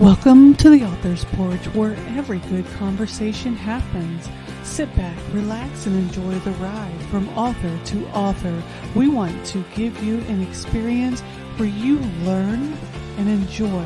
[0.00, 4.30] Welcome to the Author's Porch, where every good conversation happens.
[4.62, 8.62] Sit back, relax, and enjoy the ride from author to author.
[8.94, 11.20] We want to give you an experience
[11.58, 12.72] where you learn
[13.18, 13.84] and enjoy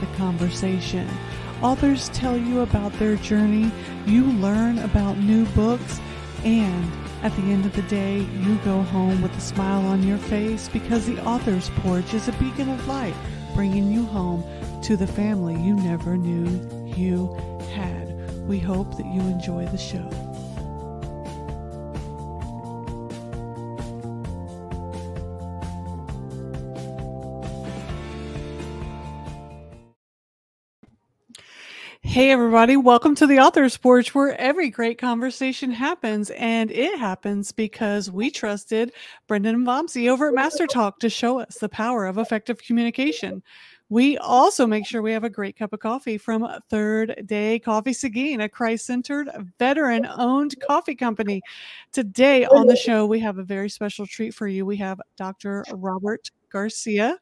[0.00, 1.08] the conversation.
[1.62, 3.70] Authors tell you about their journey,
[4.04, 6.00] you learn about new books,
[6.42, 6.90] and
[7.22, 10.68] at the end of the day, you go home with a smile on your face
[10.68, 13.14] because the Author's Porch is a beacon of light,
[13.54, 14.42] bringing you home
[14.82, 16.44] to the family you never knew
[16.96, 17.32] you
[17.72, 18.08] had.
[18.48, 20.08] We hope that you enjoy the show.
[32.00, 36.28] Hey, everybody, welcome to the Author's Porch, where every great conversation happens.
[36.30, 38.92] And it happens because we trusted
[39.28, 43.42] Brendan and Vamsi over at Master Talk to show us the power of effective communication.
[43.92, 47.92] We also make sure we have a great cup of coffee from Third Day Coffee
[47.92, 51.42] Seguin, a Christ centered, veteran owned coffee company.
[51.92, 54.64] Today on the show, we have a very special treat for you.
[54.64, 55.62] We have Dr.
[55.74, 57.18] Robert Garcia,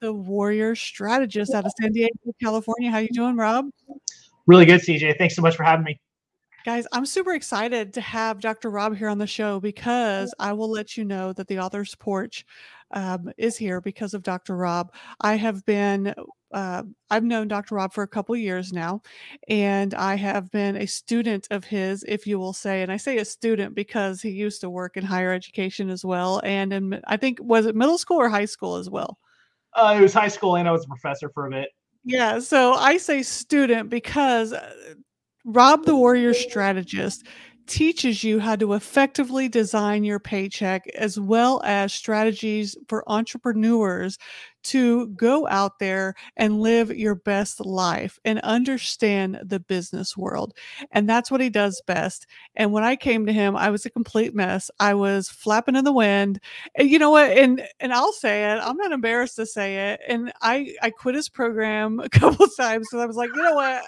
[0.00, 2.88] the warrior strategist out of San Diego, California.
[2.88, 3.66] How you doing, Rob?
[4.46, 5.18] Really good, CJ.
[5.18, 5.98] Thanks so much for having me.
[6.64, 8.70] Guys, I'm super excited to have Dr.
[8.70, 12.46] Rob here on the show because I will let you know that the author's porch
[12.92, 14.56] um, is here because of Dr.
[14.56, 14.92] Rob.
[15.20, 16.14] I have been,
[16.52, 17.76] uh, I've known Dr.
[17.76, 19.02] Rob for a couple years now,
[19.48, 22.82] and I have been a student of his, if you will say.
[22.82, 26.40] And I say a student because he used to work in higher education as well.
[26.44, 29.18] And in, I think, was it middle school or high school as well?
[29.74, 31.70] Uh, it was high school, and I was a professor for a bit.
[32.04, 32.40] Yeah.
[32.40, 34.94] So I say student because uh,
[35.44, 37.26] Rob the Warrior Strategist
[37.72, 44.18] teaches you how to effectively design your paycheck as well as strategies for entrepreneurs
[44.64, 50.52] to go out there and live your best life and understand the business world.
[50.90, 52.26] And that's what he does best.
[52.56, 54.70] And when I came to him, I was a complete mess.
[54.78, 56.40] I was flapping in the wind.
[56.74, 57.30] And you know what?
[57.30, 58.60] And and I'll say it.
[58.62, 60.00] I'm not embarrassed to say it.
[60.06, 63.54] And I I quit his program a couple times because I was like, you know
[63.54, 63.82] what?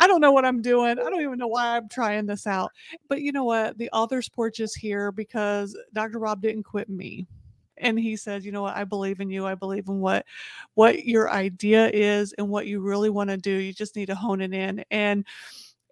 [0.00, 0.98] I don't know what I'm doing.
[0.98, 2.72] I don't even know why I'm trying this out.
[3.08, 3.76] But you know what?
[3.78, 6.18] The author's porch is here because Dr.
[6.18, 7.26] Rob didn't quit me.
[7.76, 9.46] And he said, you know what, I believe in you.
[9.46, 10.26] I believe in what
[10.74, 13.52] what your idea is and what you really want to do.
[13.52, 14.84] You just need to hone it in.
[14.90, 15.26] And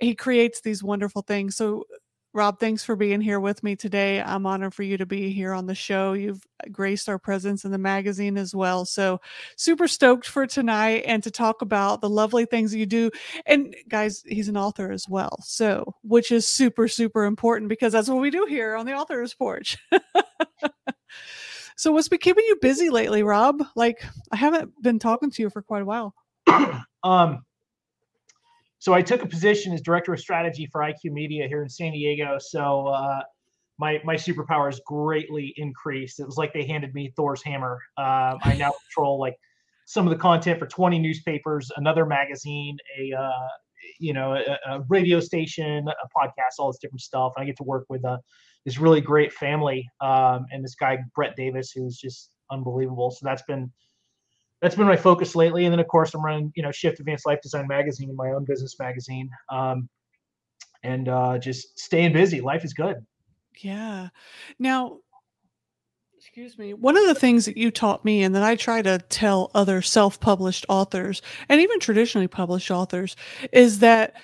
[0.01, 1.57] he creates these wonderful things.
[1.57, 1.85] So
[2.35, 4.21] Rob, thanks for being here with me today.
[4.21, 6.13] I'm honored for you to be here on the show.
[6.13, 8.85] You've graced our presence in the magazine as well.
[8.85, 9.21] So,
[9.57, 13.11] super stoked for tonight and to talk about the lovely things you do.
[13.47, 15.39] And, guys, he's an author as well.
[15.43, 19.33] So, which is super, super important because that's what we do here on the Author's
[19.33, 19.79] Porch.
[21.77, 23.63] so, what's been keeping you busy lately, Rob?
[23.75, 26.15] Like, I haven't been talking to you for quite a while.
[27.03, 27.43] um,
[28.79, 31.93] so I took a position as director of strategy for IQ Media here in San
[31.93, 32.39] Diego.
[32.39, 33.23] So uh,
[33.79, 36.21] my my superpowers greatly increased.
[36.21, 37.81] It was like they handed me Thor's hammer.
[37.97, 39.37] Uh, I now control like
[39.87, 43.49] some of the content for 20 newspapers, another magazine, a uh,
[43.99, 47.33] you know a, a, radio station, a podcast, all this different stuff.
[47.37, 48.19] And I get to work with uh,
[48.65, 53.11] this really great family um, and this guy Brett Davis, who's just unbelievable.
[53.11, 53.73] So that's been
[54.61, 55.65] that's been my focus lately.
[55.65, 58.45] And then of course I'm running, you know, Shift Advanced Life Design magazine, my own
[58.45, 59.89] business magazine, um,
[60.83, 62.41] and uh, just staying busy.
[62.41, 63.05] Life is good.
[63.61, 64.09] Yeah.
[64.59, 64.99] Now,
[66.17, 66.75] excuse me.
[66.75, 69.83] One of the things that you taught me, and that I try to tell other
[69.83, 73.17] self-published authors, and even traditionally published authors,
[73.53, 74.15] is that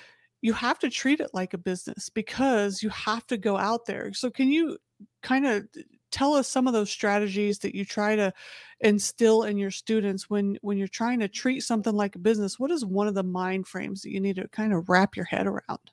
[0.41, 4.13] you have to treat it like a business because you have to go out there.
[4.13, 4.77] So, can you
[5.23, 5.67] kind of
[6.15, 8.33] tell us some of those strategies that you try to
[8.79, 12.71] instill in your students when when you're trying to treat something like a business what
[12.71, 15.45] is one of the mind frames that you need to kind of wrap your head
[15.45, 15.91] around?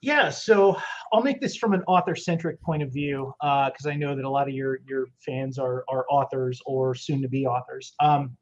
[0.00, 0.76] Yeah so
[1.12, 4.24] i'll make this from an author centric point of view because uh, i know that
[4.24, 7.94] a lot of your your fans are are authors or soon to be authors.
[8.00, 8.36] Um,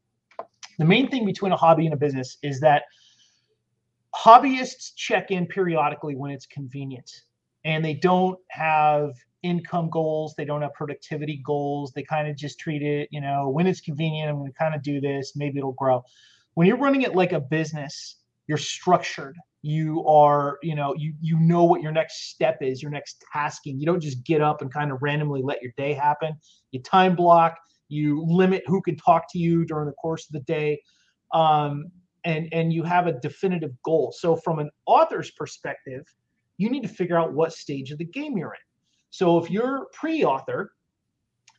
[0.79, 2.83] the main thing between a hobby and a business is that
[4.15, 7.09] hobbyists check in periodically when it's convenient
[7.63, 9.11] and they don't have
[9.45, 10.33] income goals.
[10.35, 11.91] They don't have productivity goals.
[11.93, 14.73] They kind of just treat it, you know, when it's convenient, I'm going to kind
[14.73, 15.33] of do this.
[15.35, 16.03] Maybe it'll grow.
[16.55, 19.37] When you're running it like a business, you're structured.
[19.61, 23.79] You are, you know, you you know what your next step is, your next tasking.
[23.79, 26.33] You don't just get up and kind of randomly let your day happen.
[26.71, 27.57] You time block.
[27.87, 30.81] You limit who can talk to you during the course of the day.
[31.33, 31.85] Um,
[32.25, 34.13] and and you have a definitive goal.
[34.17, 36.03] So from an author's perspective,
[36.57, 38.65] you need to figure out what stage of the game you're in.
[39.15, 40.73] So if you're pre-author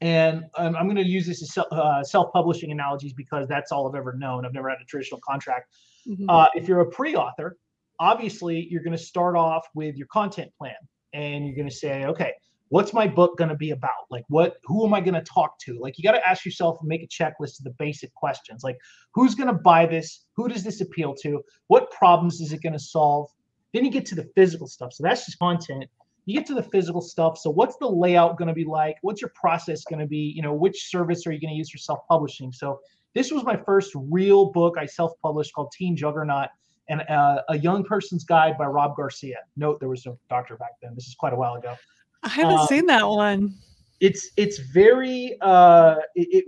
[0.03, 3.94] and um, I'm going to use this as uh, self-publishing analogies because that's all I've
[3.94, 4.44] ever known.
[4.44, 5.73] I've never had a traditional contract.
[6.06, 6.29] Mm-hmm.
[6.29, 7.56] Uh, if you're a pre-author,
[7.99, 10.75] obviously you're going to start off with your content plan,
[11.14, 12.35] and you're going to say, okay,
[12.69, 14.05] what's my book going to be about?
[14.11, 14.56] Like, what?
[14.64, 15.79] Who am I going to talk to?
[15.81, 18.76] Like, you got to ask yourself and make a checklist of the basic questions, like
[19.14, 20.26] who's going to buy this?
[20.37, 21.43] Who does this appeal to?
[21.69, 23.31] What problems is it going to solve?
[23.73, 24.93] Then you get to the physical stuff.
[24.93, 25.87] So that's just content
[26.26, 27.38] you get to the physical stuff.
[27.38, 28.96] So what's the layout going to be like?
[29.02, 30.32] What's your process going to be?
[30.34, 32.52] You know, which service are you going to use for self-publishing?
[32.52, 32.81] So
[33.14, 36.49] this was my first real book I self-published called Teen Juggernaut
[36.88, 39.38] and uh, a young person's guide by Rob Garcia.
[39.56, 40.94] Note there was no doctor back then.
[40.94, 41.75] This is quite a while ago.
[42.23, 43.55] I haven't um, seen that one.
[44.00, 46.44] It's it's very uh, it, it,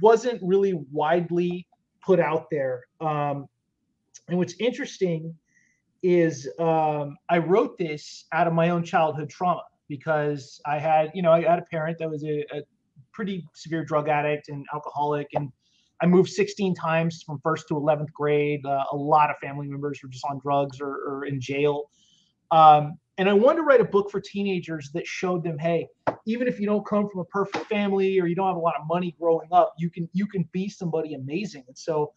[0.00, 1.66] wasn't really widely
[2.04, 2.84] put out there.
[3.00, 3.48] Um,
[4.28, 5.34] and what's interesting
[6.02, 11.22] is um, I wrote this out of my own childhood trauma because I had, you
[11.22, 12.62] know, I had a parent that was a, a
[13.12, 15.52] pretty severe drug addict and alcoholic, and
[16.00, 18.66] I moved 16 times from first to 11th grade.
[18.66, 21.90] Uh, a lot of family members were just on drugs or, or in jail.
[22.50, 25.86] Um, and I wanted to write a book for teenagers that showed them, hey,
[26.26, 28.74] even if you don't come from a perfect family or you don't have a lot
[28.80, 31.64] of money growing up, you can you can be somebody amazing.
[31.68, 32.12] And so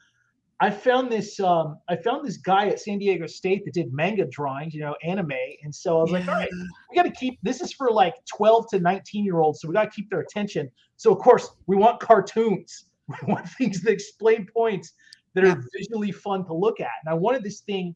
[0.61, 4.25] I found this um, I found this guy at San Diego State that did manga
[4.25, 5.33] drawings, you know, anime.
[5.63, 6.19] And so I was yeah.
[6.19, 6.49] like, all right,
[6.89, 9.59] we got to keep this is for like 12 to 19 year olds.
[9.61, 10.69] So we got to keep their attention.
[10.95, 12.85] So of course we want cartoons.
[13.07, 14.93] We want things that explain points
[15.35, 16.89] that are visually fun to look at.
[17.05, 17.93] And I wanted this thing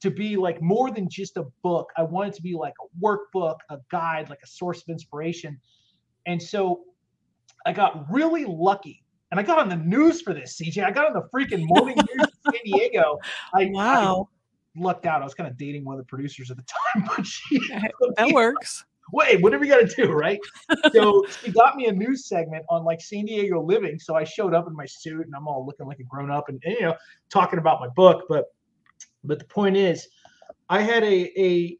[0.00, 1.90] to be like more than just a book.
[1.98, 5.60] I wanted to be like a workbook, a guide, like a source of inspiration.
[6.24, 6.84] And so
[7.66, 10.84] I got really lucky and I got on the news for this, CJ.
[10.84, 13.18] I got on the freaking morning news in San Diego.
[13.54, 14.28] I, wow.
[14.76, 15.20] I lucked out.
[15.20, 16.64] I was kind of dating one of the producers at the
[16.94, 17.58] time, but she
[18.16, 18.84] that works.
[19.12, 20.40] Wait, whatever you got to do, right?
[20.92, 24.00] so she got me a news segment on like San Diego living.
[24.00, 26.48] So I showed up in my suit and I'm all looking like a grown up
[26.48, 26.94] and, and you know
[27.30, 28.24] talking about my book.
[28.28, 28.46] But
[29.22, 30.08] but the point is,
[30.68, 31.78] I had a a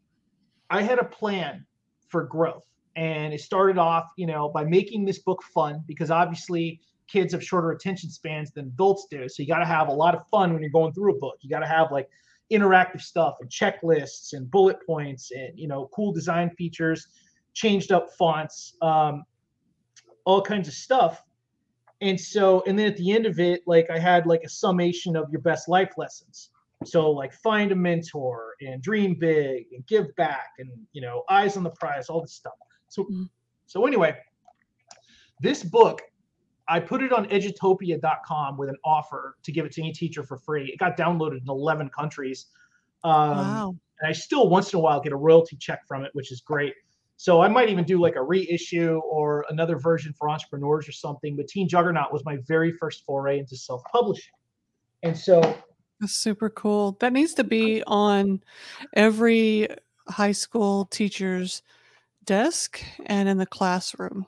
[0.69, 1.65] I had a plan
[2.07, 2.65] for growth,
[2.95, 7.43] and it started off, you know, by making this book fun because obviously kids have
[7.43, 9.27] shorter attention spans than adults do.
[9.29, 11.37] So you got to have a lot of fun when you're going through a book.
[11.41, 12.09] You got to have like
[12.51, 17.07] interactive stuff and checklists and bullet points and you know cool design features,
[17.53, 19.23] changed up fonts, um,
[20.25, 21.23] all kinds of stuff.
[22.01, 25.15] And so, and then at the end of it, like I had like a summation
[25.15, 26.51] of your best life lessons.
[26.85, 31.57] So like find a mentor and dream big and give back and you know eyes
[31.57, 32.53] on the prize, all this stuff.
[32.89, 33.23] So, mm-hmm.
[33.65, 34.15] so anyway,
[35.41, 36.01] this book
[36.67, 40.37] I put it on edutopia.com with an offer to give it to any teacher for
[40.37, 40.69] free.
[40.71, 42.47] It got downloaded in 11 countries.
[43.03, 43.75] Um, wow.
[43.99, 46.41] And I still once in a while get a royalty check from it, which is
[46.41, 46.73] great.
[47.15, 51.35] So I might even do like a reissue or another version for entrepreneurs or something.
[51.35, 54.33] But Teen Juggernaut was my very first foray into self publishing.
[55.03, 55.41] And so
[55.99, 56.97] that's super cool.
[56.99, 58.43] That needs to be on
[58.93, 59.67] every
[60.07, 61.63] high school teacher's
[62.23, 64.27] desk and in the classroom.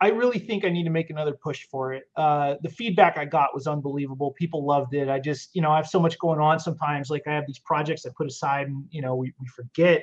[0.00, 2.04] I really think I need to make another push for it.
[2.16, 4.32] Uh, the feedback I got was unbelievable.
[4.32, 5.08] People loved it.
[5.08, 7.08] I just, you know, I have so much going on sometimes.
[7.08, 10.02] Like I have these projects I put aside and, you know, we, we forget.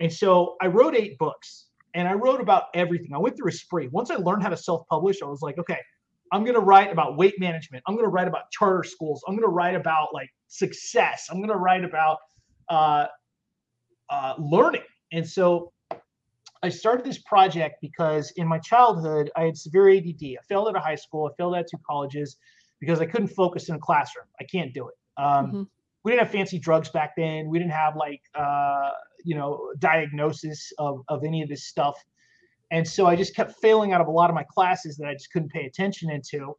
[0.00, 3.12] And so I wrote eight books and I wrote about everything.
[3.12, 3.88] I went through a spree.
[3.88, 5.78] Once I learned how to self publish, I was like, okay,
[6.32, 7.82] I'm going to write about weight management.
[7.86, 9.22] I'm going to write about charter schools.
[9.26, 11.26] I'm going to write about like success.
[11.30, 12.18] I'm going to write about
[12.68, 13.06] uh,
[14.10, 14.82] uh, learning.
[15.12, 15.72] And so
[16.62, 20.22] I started this project because in my childhood, I had severe ADD.
[20.22, 21.30] I failed out of high school.
[21.30, 22.36] I failed out two colleges
[22.80, 24.26] because I couldn't focus in a classroom.
[24.40, 24.94] I can't do it.
[25.20, 25.62] Um, mm-hmm.
[26.04, 27.48] We didn't have fancy drugs back then.
[27.48, 28.90] We didn't have like, uh,
[29.24, 31.96] you know, diagnosis of, of any of this stuff.
[32.70, 35.14] And so I just kept failing out of a lot of my classes that I
[35.14, 36.56] just couldn't pay attention into.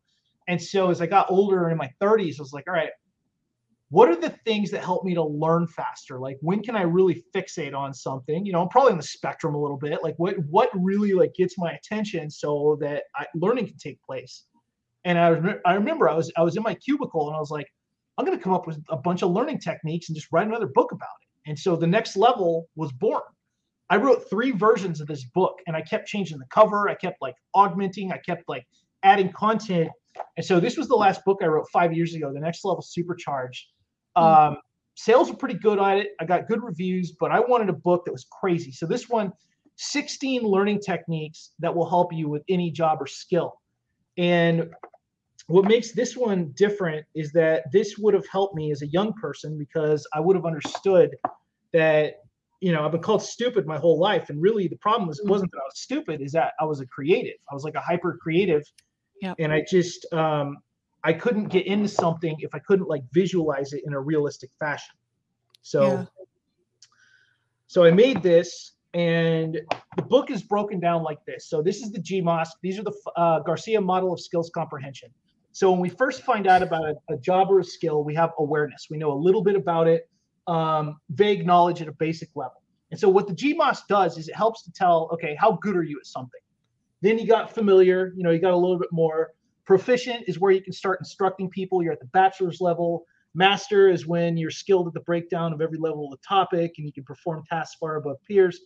[0.48, 2.90] And so as I got older and in my 30s, I was like, all right,
[3.92, 6.20] what are the things that help me to learn faster?
[6.20, 8.46] Like when can i really fixate on something?
[8.46, 10.04] You know i'm probably on the spectrum a little bit.
[10.04, 14.46] Like what what really like gets my attention so that I, learning can take place?
[15.06, 17.68] And I, I remember i was i was in my cubicle and i was like
[18.18, 20.68] i'm going to come up with a bunch of learning techniques and just write another
[20.68, 21.50] book about it.
[21.50, 23.24] And so the next level was born.
[23.90, 26.90] I wrote three versions of this book and i kept changing the cover.
[26.90, 28.12] I kept like augmenting.
[28.12, 28.68] I kept like
[29.02, 29.90] adding content.
[30.38, 32.32] And so this was the last book i wrote five years ago.
[32.32, 33.66] The next level supercharged.
[34.16, 34.58] Um,
[34.96, 36.10] sales were pretty good on it.
[36.20, 38.72] I got good reviews, but I wanted a book that was crazy.
[38.72, 39.32] So this one,
[39.78, 43.62] 16 learning techniques that will help you with any job or skill.
[44.18, 44.70] And
[45.48, 49.14] what makes this one different is that this would have helped me as a young
[49.14, 51.16] person because I would have understood
[51.72, 52.16] that
[52.62, 54.30] you know, I've been called stupid my whole life.
[54.30, 56.82] And really the problem was, it wasn't that I was stupid, is that I was
[56.82, 57.38] a creative.
[57.50, 58.64] I was like a hyper creative.
[59.22, 59.36] Yep.
[59.40, 60.58] And I just, um,
[61.04, 64.96] I couldn't get into something if I couldn't like visualize it in a realistic fashion.
[65.62, 66.06] So, Yeah.
[67.68, 69.60] so I made this and
[69.96, 71.48] the book is broken down like this.
[71.48, 72.50] So this is the GMOS.
[72.62, 75.10] These are the uh, Garcia model of skills comprehension.
[75.52, 78.32] So when we first find out about a, a job or a skill, we have
[78.40, 78.88] awareness.
[78.90, 80.10] We know a little bit about it,
[80.48, 82.62] um, vague knowledge at a basic level.
[82.92, 85.84] And so what the GMOS does is it helps to tell, okay, how good are
[85.84, 86.42] you at something?
[87.02, 89.32] Then you got familiar, you know, you got a little bit more.
[89.70, 91.84] Proficient is where you can start instructing people.
[91.84, 93.06] You're at the bachelor's level.
[93.36, 96.88] Master is when you're skilled at the breakdown of every level of the topic and
[96.88, 98.62] you can perform tasks far above peers.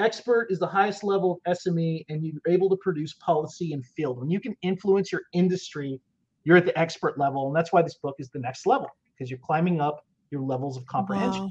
[0.00, 4.18] Expert is the highest level of SME and you're able to produce policy and field.
[4.18, 6.00] When you can influence your industry,
[6.42, 7.46] you're at the expert level.
[7.46, 10.76] And that's why this book is the next level because you're climbing up your levels
[10.76, 11.44] of comprehension.
[11.44, 11.50] Wow.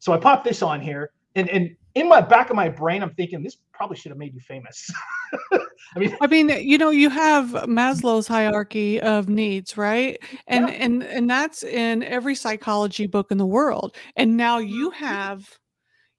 [0.00, 3.14] So I popped this on here, and and in my back of my brain, I'm
[3.14, 4.90] thinking this probably should have made you famous.
[5.96, 10.18] I mean, I mean, you know, you have Maslow's hierarchy of needs, right?
[10.46, 10.74] And Yeah.
[10.74, 13.96] and and that's in every psychology book in the world.
[14.16, 14.68] And now Mm-hmm.
[14.74, 15.58] you have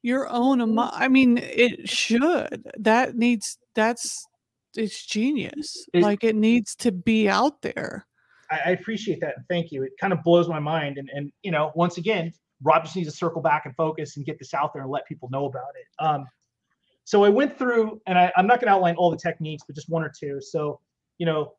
[0.02, 2.64] your own emo- I mean, it should.
[2.78, 4.26] That needs that's
[4.76, 5.86] it's genius.
[5.94, 8.06] It- like it needs to be out there.
[8.52, 9.84] I, I appreciate that, and thank you.
[9.84, 13.10] It kind of blows my mind, and and you know, once again, Rob just needs
[13.12, 15.70] to circle back and focus and get this out there and let people know about
[15.80, 16.04] it.
[16.04, 16.26] Um,
[17.10, 19.76] so I went through, and I, I'm not going to outline all the techniques, but
[19.76, 20.40] just one or two.
[20.40, 20.80] So,
[21.18, 21.54] you know,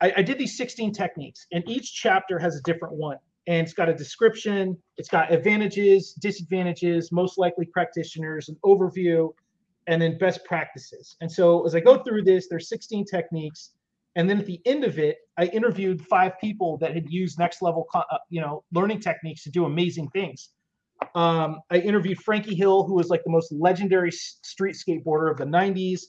[0.00, 3.16] I, I did these 16 techniques, and each chapter has a different one.
[3.48, 9.30] And it's got a description, it's got advantages, disadvantages, most likely practitioners, an overview,
[9.88, 11.16] and then best practices.
[11.20, 13.72] And so as I go through this, there's 16 techniques.
[14.14, 17.60] And then at the end of it, I interviewed five people that had used next
[17.60, 20.50] level, uh, you know, learning techniques to do amazing things.
[21.14, 25.44] Um, I interviewed Frankie Hill, who was like the most legendary street skateboarder of the
[25.44, 26.02] 90s.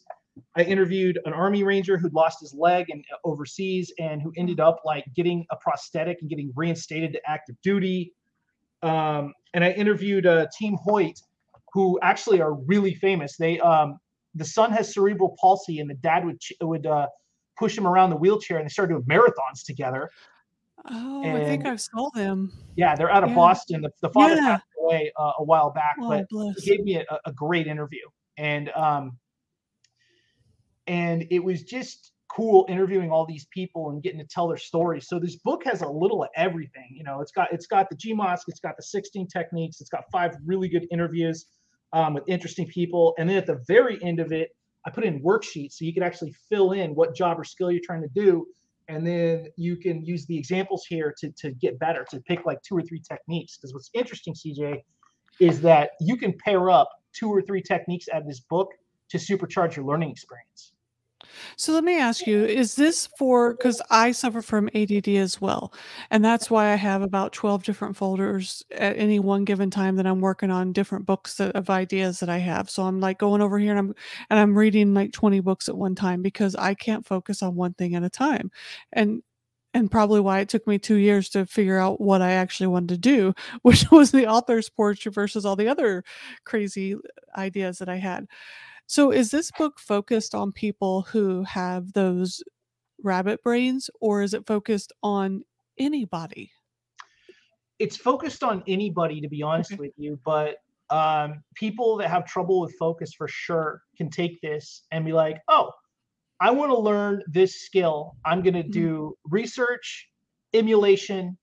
[0.56, 4.60] I interviewed an army ranger who'd lost his leg and uh, overseas and who ended
[4.60, 8.14] up like getting a prosthetic and getting reinstated to active duty.
[8.84, 11.20] Um, and I interviewed uh, Team Hoyt,
[11.74, 13.38] who actually are really famous.
[13.38, 13.98] They um,
[14.36, 17.08] the son has cerebral palsy, and the dad would would uh,
[17.58, 20.10] push him around the wheelchair, and they started doing marathons together.
[20.90, 22.52] Oh, I think And- I saw them.
[22.76, 23.36] Yeah, they're out of Yeah.
[23.36, 23.82] Boston.
[23.82, 24.42] The, the father Yeah.
[24.58, 26.62] passed away uh, a while back, Oh, but bless.
[26.64, 28.06] he gave me a, a great interview
[28.38, 29.18] and um
[30.86, 35.08] and it was just cool interviewing all these people and getting to tell their stories
[35.08, 37.96] so this book has a little of everything you know it's got it's got the
[37.96, 41.48] gmos it's got the 16 techniques it's got five really good interviews
[41.94, 44.50] um, with interesting people and then at the very end of it
[44.86, 47.82] i put in worksheets so you can actually fill in what job or skill you're
[47.84, 48.46] trying to do
[48.88, 52.62] and then you can use the examples here to, to get better to pick like
[52.62, 54.82] two or three techniques because what's interesting cj
[55.40, 58.70] is that you can pair up two or three techniques out of this book
[59.10, 60.74] to supercharge your learning experience.
[61.56, 65.74] So let me ask you, is this for because I suffer from ADD as well,
[66.12, 70.08] and that's why I have about 12 different folders at any one given time that
[70.08, 72.70] I'm working on different books that, of ideas that I have.
[72.70, 73.96] So I'm like going over here and I'm
[74.30, 77.74] and I'm reading like 20 books at one time because I can't focus on one
[77.74, 78.52] thing at a time.
[78.94, 79.22] And
[79.74, 82.90] and probably why it took me two years to figure out what I actually wanted
[82.90, 86.04] to do, which was the author's porch versus all the other
[86.46, 86.96] crazy
[87.38, 88.28] ideas that I had.
[88.88, 92.44] So is this book focused on people who have those
[93.04, 95.44] rabbit brains or is it focused on
[95.78, 96.52] anybody?
[97.80, 99.78] It's focused on anybody, to be honest Okay.
[99.78, 100.58] with you, but
[100.90, 105.38] um, people that have trouble with focus for sure can take this and be like,
[105.48, 105.72] oh,
[106.42, 108.14] I want to learn this skill.
[108.26, 108.70] I'm going to Mhm.
[108.70, 110.10] do research,
[110.54, 111.38] emulation,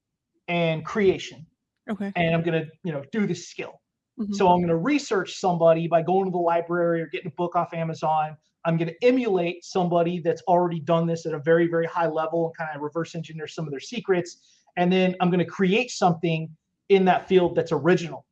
[0.49, 1.47] and creation.
[1.89, 2.15] Okay.
[2.17, 3.81] And I'm going to, you know, do this skill.
[4.19, 4.35] Mhm.
[4.35, 7.57] So I'm going to research somebody by going to the library or getting a book
[7.57, 8.37] off Amazon.
[8.65, 12.47] I'm going to emulate somebody that's already done this at a very, very high level
[12.47, 14.61] and kind of reverse engineer some of their secrets.
[14.77, 16.49] And then I'm going to create something
[16.89, 18.25] in that field that's original.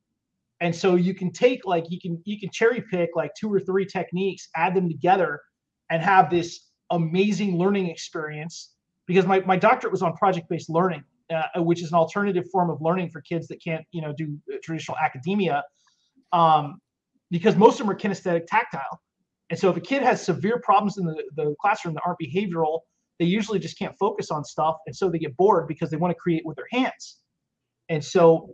[0.61, 3.59] And so you can take like you can you can cherry pick like two or
[3.61, 5.41] three techniques, add them together,
[5.91, 8.71] and have this amazing learning experience.
[9.07, 12.81] Because my, my doctorate was on project-based learning, uh, which is an alternative form of
[12.81, 15.62] learning for kids that can't, you know, do uh, traditional academia
[16.33, 16.79] um,
[17.31, 19.00] because most of them are kinesthetic tactile.
[19.50, 22.81] And so if a kid has severe problems in the, the classroom that aren't behavioral,
[23.19, 24.76] they usually just can't focus on stuff.
[24.87, 27.19] And so they get bored because they want to create with their hands.
[27.88, 28.50] And so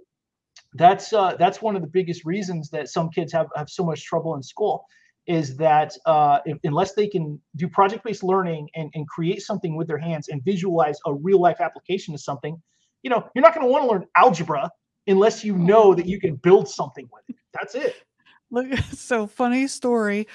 [0.74, 4.04] that's uh, that's one of the biggest reasons that some kids have, have so much
[4.04, 4.84] trouble in school
[5.28, 9.86] is that uh, if, unless they can do project-based learning and, and create something with
[9.86, 12.60] their hands and visualize a real life application of something,
[13.02, 14.70] you know, you're not going to want to learn algebra
[15.06, 17.36] unless you know that you can build something with it.
[17.52, 17.96] That's it.
[18.50, 20.26] Look, so funny story.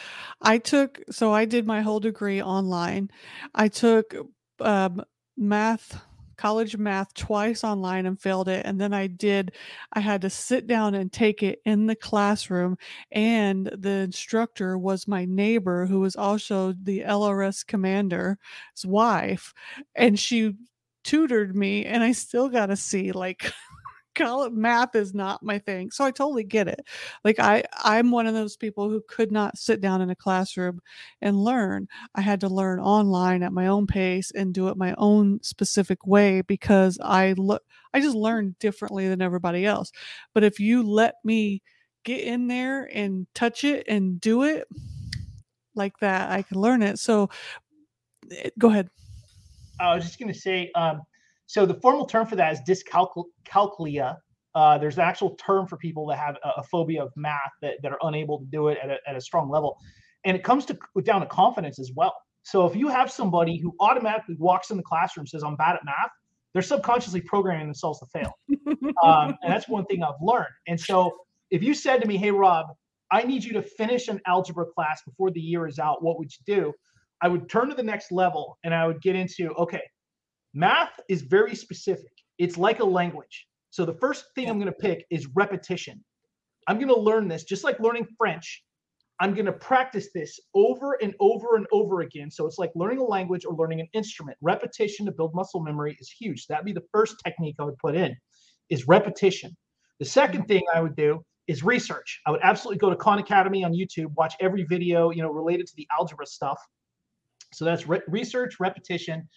[0.42, 3.10] I took so I did my whole degree online.
[3.56, 4.14] I took
[4.60, 5.04] um,
[5.36, 6.00] math,
[6.38, 8.66] college math twice online and failed it.
[8.66, 9.54] And then I did,
[9.94, 12.78] I had to sit down and take it in the classroom.
[13.12, 18.38] And the instructor was my neighbor, who was also the LRS commander's
[18.86, 19.54] wife.
[19.96, 20.54] And she
[21.04, 23.12] tutored me, and I still got a C.
[23.12, 23.52] like
[24.16, 25.92] college math is not my thing.
[25.92, 26.82] So I totally get it.
[27.24, 30.80] Like I I'm one of those people who could not sit down in a classroom
[31.22, 31.88] and learn.
[32.16, 36.06] I had to learn online at my own pace and do it my own specific
[36.06, 39.92] way because I look I just learned differently than everybody else.
[40.34, 41.62] But if you let me
[42.04, 44.68] get in there and touch it and do it
[45.76, 47.00] like that, I can learn it.
[47.00, 47.30] So
[48.32, 48.90] eh, go ahead.
[49.80, 51.02] I was just going to say um
[51.54, 54.18] so the formal term for that is dyscalculia.
[54.56, 57.76] Uh, there's an actual term for people that have a, a, phobia of math that,
[57.84, 59.78] that are unable to do it at a, at a strong level.
[60.26, 62.16] And it comes to down to confidence as well.
[62.42, 65.86] So if you have somebody who automatically walks in the classroom says, I'm bad at
[65.86, 66.10] math,
[66.54, 68.34] they're subconsciously programming themselves to fail.
[69.04, 70.56] um, and that's one thing I've learned.
[70.68, 71.12] And so
[71.52, 72.66] if you said to me, Hey, Rob,
[73.12, 76.32] I need you to finish an algebra class before the year is out, what would
[76.32, 76.74] you do?
[77.22, 79.82] I would turn to the next level and I would get into, okay,
[80.54, 82.12] Math is very specific.
[82.38, 83.48] It's like a language.
[83.70, 86.04] So the first thing I'm going to pick is repetition.
[86.68, 88.64] I'm going to learn this just like learning French.
[89.20, 92.30] I'm going to practice this over and over and over again.
[92.32, 94.38] So it's like learning a language or learning an instrument.
[94.42, 96.48] Repetition to build muscle memory is huge.
[96.48, 98.16] That'd be the first technique I would put in
[98.70, 99.56] is repetition.
[100.00, 100.48] The second mm-hmm.
[100.48, 102.22] thing I would do is research.
[102.26, 105.68] I would absolutely go to Khan Academy on YouTube, watch every video, you know, related
[105.68, 106.60] to the algebra stuff.
[107.54, 109.28] So that's re- research, repetition,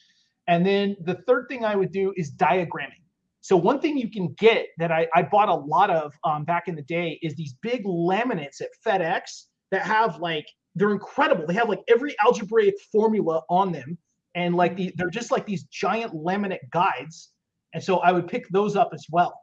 [0.49, 3.03] and then the third thing I would do is diagramming.
[3.41, 6.67] So one thing you can get that I, I bought a lot of um, back
[6.67, 11.47] in the day is these big laminates at FedEx that have like they're incredible.
[11.47, 13.97] They have like every algebraic formula on them,
[14.35, 17.31] and like the, they're just like these giant laminate guides.
[17.73, 19.41] And so I would pick those up as well.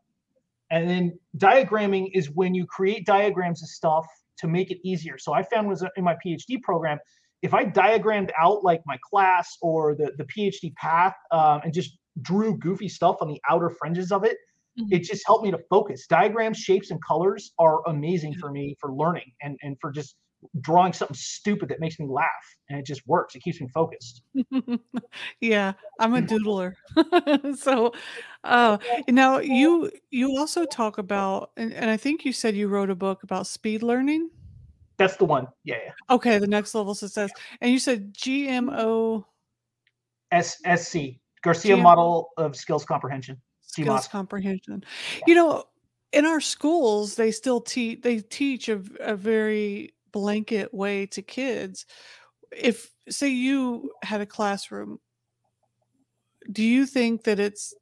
[0.69, 4.06] And then diagramming is when you create diagrams of stuff
[4.39, 5.17] to make it easier.
[5.17, 6.99] So I found was in my PhD program
[7.43, 11.97] if I diagrammed out like my class or the, the PhD path um, and just
[12.21, 14.38] drew goofy stuff on the outer fringes of it,
[14.79, 14.93] mm-hmm.
[14.93, 16.08] it just helped me to focus.
[16.08, 20.15] Diagrams, shapes, and colors are amazing for me for learning and, and for just
[20.62, 22.27] drawing something stupid that makes me laugh
[22.69, 23.36] and it just works.
[23.36, 24.21] It keeps me focused.
[25.39, 26.73] Yeah i'm a doodler.
[27.58, 27.93] So
[28.43, 28.77] uh
[29.08, 32.95] now you you also talk about and, and i think you said you wrote a
[32.95, 34.29] book about speed learning
[35.03, 35.47] that's the one.
[35.63, 36.15] Yeah, yeah.
[36.15, 37.31] Okay, the next level success.
[37.61, 39.25] And you said GMO
[40.33, 43.39] SSC Garcia GM- Model of Skills Comprehension.
[43.61, 44.83] Skills comprehension.
[45.17, 45.23] Yeah.
[45.27, 45.63] You know,
[46.11, 48.01] in our schools, they still teach.
[48.01, 51.85] They teach a, a very blanket way to kids.
[52.51, 54.99] If say you had a classroom,
[56.51, 57.73] do you think that it's?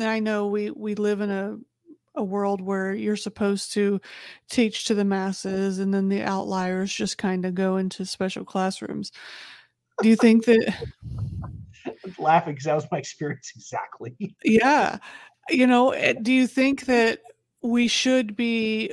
[0.00, 1.58] I know we we live in a
[2.16, 4.00] a world where you're supposed to
[4.50, 9.12] teach to the masses and then the outliers just kind of go into special classrooms.
[10.02, 10.74] Do you think that
[11.86, 14.16] I'm laughing because that was my experience exactly.
[14.44, 14.98] yeah.
[15.48, 17.20] You know, eh, do you think that
[17.62, 18.92] we should be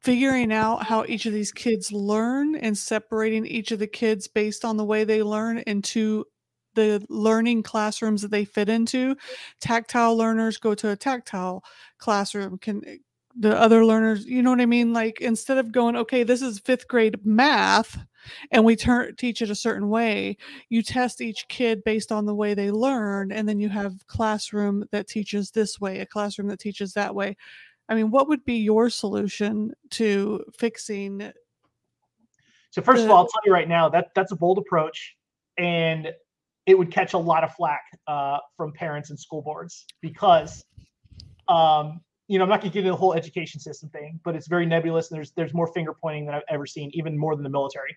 [0.00, 4.64] figuring out how each of these kids learn and separating each of the kids based
[4.64, 6.24] on the way they learn into
[6.74, 9.16] the learning classrooms that they fit into.
[9.60, 11.64] Tactile learners go to a tactile
[11.98, 12.58] classroom.
[12.58, 12.96] Can eh,
[13.36, 14.92] the other learners, you know what I mean?
[14.92, 17.98] Like instead of going, okay, this is fifth grade math,
[18.50, 20.36] and we turn teach it a certain way,
[20.68, 24.84] you test each kid based on the way they learn, and then you have classroom
[24.90, 27.36] that teaches this way, a classroom that teaches that way.
[27.88, 31.32] I mean, what would be your solution to fixing?
[32.70, 35.16] So first the, of all, I'll tell you right now that that's a bold approach,
[35.56, 36.12] and
[36.70, 40.64] it would catch a lot of flack uh, from parents and school boards because,
[41.48, 44.36] um, you know, I'm not going to get into the whole education system thing, but
[44.36, 47.34] it's very nebulous and there's there's more finger pointing than I've ever seen, even more
[47.34, 47.96] than the military.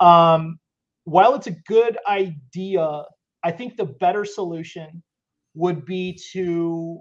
[0.00, 0.58] Um,
[1.04, 3.04] while it's a good idea,
[3.44, 5.02] I think the better solution
[5.54, 7.00] would be to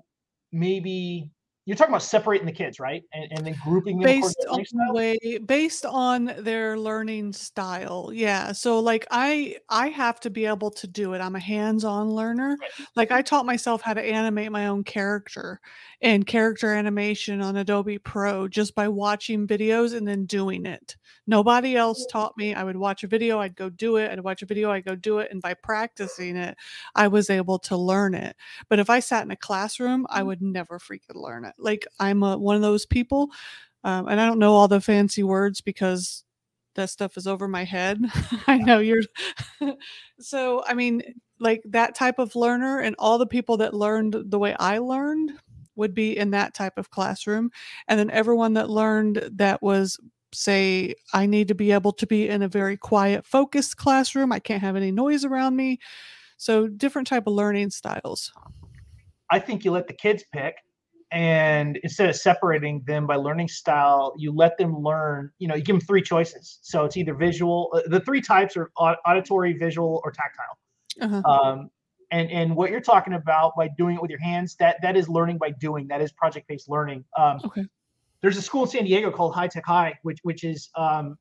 [0.52, 1.32] maybe
[1.70, 3.04] you're talking about separating the kids, right?
[3.14, 8.10] And, and then grouping them based on the way based on their learning style.
[8.12, 8.54] Yeah.
[8.54, 11.20] So like I I have to be able to do it.
[11.20, 12.58] I'm a hands-on learner.
[12.60, 12.88] Right.
[12.96, 15.62] Like I taught myself how to animate my own character
[16.02, 20.98] and character animation on Adobe Pro just by watching videos and then doing it.
[21.28, 22.56] Nobody else taught me.
[22.56, 24.10] I would watch a video, I'd go do it.
[24.10, 25.30] I'd watch a video, I'd go do it.
[25.30, 26.58] And by practicing it,
[26.96, 28.36] I was able to learn it.
[28.70, 30.28] But if I sat in a classroom, I mm-hmm.
[30.28, 31.54] would never freaking learn it.
[31.60, 33.30] Like I'm a, one of those people
[33.84, 36.24] Um, and I don't know all the fancy words because
[36.76, 38.00] that stuff is over my head.
[38.48, 39.04] I know you're.
[40.20, 41.02] so, I mean,
[41.40, 45.32] like that type of learner and all the people that learned the way I learned
[45.76, 47.52] would be in that type of classroom.
[47.88, 49.98] And then everyone that learned that was
[50.34, 54.32] say I need to be able to be in a very quiet focused classroom.
[54.32, 55.80] I can't have any noise around me.
[56.38, 58.32] So different type of learning styles.
[59.32, 60.56] I think you let the kids pick
[61.12, 65.64] and instead of separating them by learning style you let them learn you know you
[65.64, 70.02] give them three choices so it's either visual uh, the three types are auditory visual
[70.04, 70.58] or tactile
[71.02, 71.32] uh-huh.
[71.32, 71.70] um,
[72.12, 75.10] and and what you're talking about by doing it with your hands that that is
[75.10, 77.66] learning by doing that is project based learning um, okay.
[78.22, 81.18] there's a school in san diego called high tech high which which is um,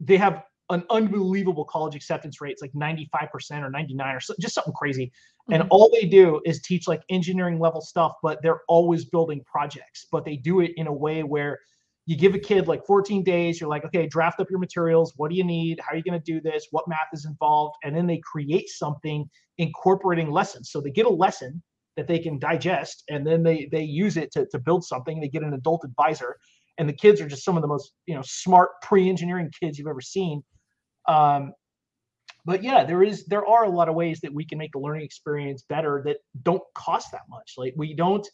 [0.00, 2.52] they have an unbelievable college acceptance rate.
[2.52, 5.06] It's like 95% or 99 or so, just something crazy.
[5.06, 5.54] Mm-hmm.
[5.54, 10.06] And all they do is teach like engineering level stuff, but they're always building projects.
[10.10, 11.58] But they do it in a way where
[12.06, 15.12] you give a kid like 14 days, you're like, okay, draft up your materials.
[15.16, 15.78] What do you need?
[15.80, 16.66] How are you going to do this?
[16.72, 17.76] What math is involved?
[17.84, 20.70] And then they create something incorporating lessons.
[20.70, 21.62] So they get a lesson
[21.96, 25.20] that they can digest and then they they use it to, to build something.
[25.20, 26.36] They get an adult advisor
[26.78, 29.88] and the kids are just some of the most you know smart pre-engineering kids you've
[29.88, 30.42] ever seen
[31.06, 31.52] um,
[32.44, 34.78] but yeah, there is there are a lot of ways that we can make the
[34.78, 37.54] learning experience better that don't cost that much.
[37.56, 38.26] Like we don't.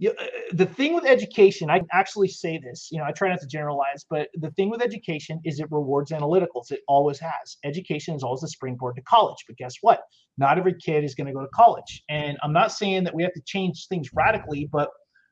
[0.00, 2.88] You, uh, the thing with education, I actually say this.
[2.92, 6.12] You know, I try not to generalize, but the thing with education is it rewards
[6.12, 6.70] analyticals.
[6.70, 7.56] It always has.
[7.64, 9.38] Education is always the springboard to college.
[9.48, 10.02] But guess what?
[10.36, 12.04] Not every kid is going to go to college.
[12.08, 14.88] And I'm not saying that we have to change things radically, but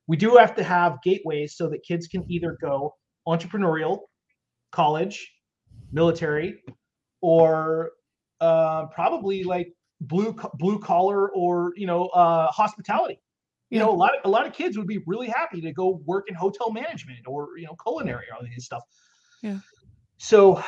[0.09, 2.92] we do have to have gateways so that kids can either go
[3.29, 4.01] entrepreneurial,
[4.73, 5.31] college,
[5.92, 6.62] military,
[7.20, 7.92] or
[8.40, 13.20] uh, probably like blue blue collar or you know uh, hospitality.
[13.70, 16.01] You know, a lot of a lot of kids would be really happy to go
[16.05, 18.83] work in hotel management or you know culinary or all this stuff.
[19.42, 19.59] Yeah.
[20.18, 20.62] So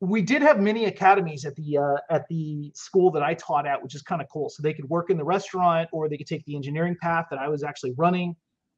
[0.00, 3.82] we did have many academies at the uh, at the school that I taught at,
[3.82, 4.50] which is kind of cool.
[4.50, 7.38] So they could work in the restaurant or they could take the engineering path that
[7.38, 8.36] I was actually running.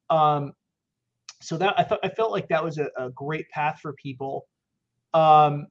[0.09, 0.53] Um,
[1.41, 4.45] so that I thought I felt like that was a, a great path for people.
[5.13, 5.67] Um,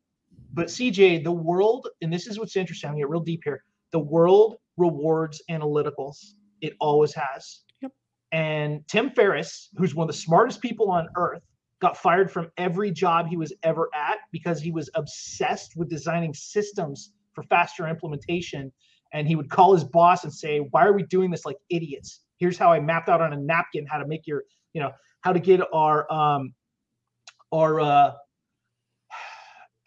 [0.53, 3.63] but CJ, the world, and this is what's interesting, I'm gonna get real deep here.
[3.93, 6.35] The world rewards analyticals.
[6.61, 7.61] It always has.
[7.83, 7.93] Yep.
[8.33, 11.43] And Tim Ferriss, who's one of the smartest people on earth,
[11.81, 16.35] got fired from every job he was ever at because he was obsessed with designing
[16.35, 18.73] systems for faster implementation.
[19.13, 22.21] And he would call his boss and say, Why are we doing this like idiots?
[22.39, 25.33] Here's how I mapped out on a napkin how to make your, you know, how
[25.33, 26.55] to get our um
[27.53, 28.13] our uh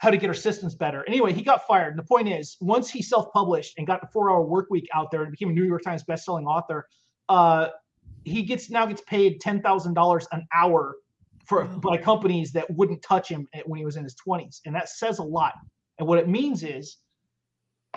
[0.02, 1.06] how to get our systems better.
[1.08, 1.90] Anyway, he got fired.
[1.90, 5.22] And the point is, once he self-published and got the four-hour work week out there
[5.22, 6.88] and became a New York Times best-selling author,
[7.30, 7.68] uh,
[8.24, 10.96] he gets now gets paid ten thousand dollars an hour
[11.46, 14.90] for by companies that wouldn't touch him when he was in his twenties, and that
[14.90, 15.54] says a lot.
[16.00, 16.98] And what it means is,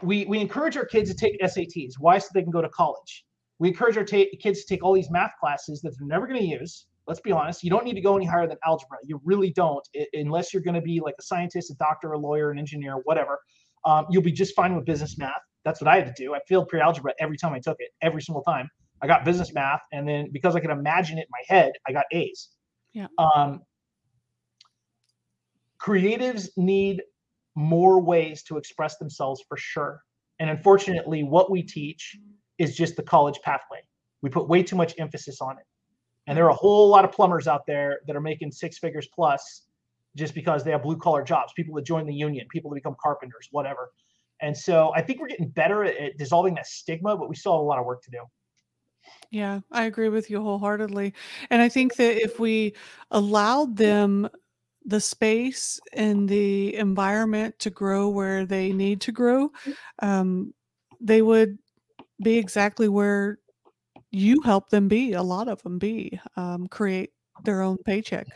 [0.02, 1.94] we we encourage our kids to take SATs.
[1.98, 2.18] Why?
[2.18, 3.24] So they can go to college.
[3.58, 6.40] We encourage our ta- kids to take all these math classes that they're never going
[6.40, 8.98] to use let's be honest, you don't need to go any higher than algebra.
[9.04, 12.18] You really don't, it, unless you're going to be like a scientist, a doctor, a
[12.18, 13.38] lawyer, an engineer, whatever.
[13.84, 15.32] Um, you'll be just fine with business math.
[15.64, 16.34] That's what I had to do.
[16.34, 18.68] I failed pre-algebra every time I took it, every single time.
[19.02, 21.92] I got business math, and then because I could imagine it in my head, I
[21.92, 22.50] got A's.
[22.94, 23.08] Yeah.
[23.18, 23.60] Um,
[25.80, 27.02] creatives need
[27.54, 30.00] more ways to express themselves for sure.
[30.40, 32.16] And unfortunately, what we teach
[32.58, 33.80] is just the college pathway.
[34.22, 35.64] We put way too much emphasis on it.
[36.26, 39.06] And there are a whole lot of plumbers out there that are making six figures
[39.14, 39.62] plus
[40.16, 42.96] just because they have blue collar jobs, people that join the union, people that become
[43.02, 43.90] carpenters, whatever.
[44.40, 47.60] And so I think we're getting better at, dissolving that stigma, but we still have
[47.60, 48.20] a lot of work to do.
[49.30, 51.14] Yeah, I agree with you wholeheartedly.
[51.50, 52.74] And I think that if we
[53.10, 54.28] allowed them
[54.84, 59.50] the space and the environment to grow where they need to grow,
[60.00, 60.54] um,
[61.00, 61.58] they would
[62.22, 63.38] be exactly where
[64.14, 67.10] you help them be a lot of them be um, create
[67.42, 68.26] their own paycheck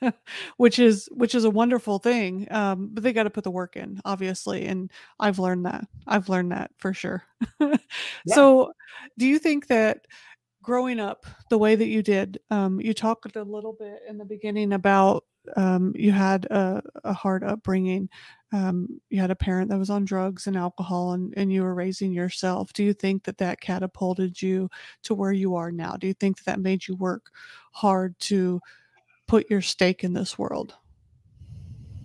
[0.56, 3.76] which is which is a wonderful thing um, but they got to put the work
[3.76, 7.22] in obviously and i've learned that i've learned that for sure
[7.60, 7.76] yeah.
[8.26, 8.72] so
[9.18, 10.06] do you think that
[10.62, 14.24] growing up the way that you did um, you talked a little bit in the
[14.24, 15.24] beginning about
[15.56, 18.08] um, you had a, a hard upbringing
[18.52, 21.74] um, you had a parent that was on drugs and alcohol and, and you were
[21.74, 24.68] raising yourself do you think that that catapulted you
[25.02, 27.30] to where you are now do you think that that made you work
[27.72, 28.60] hard to
[29.26, 30.74] put your stake in this world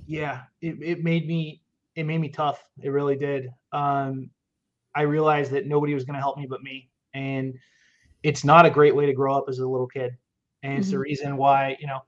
[0.08, 1.62] yeah it, it made me
[1.95, 4.30] it made me tough it really did um,
[4.95, 7.54] i realized that nobody was going to help me but me and
[8.23, 10.17] it's not a great way to grow up as a little kid
[10.63, 10.93] and it's mm-hmm.
[10.93, 12.02] the reason why you know.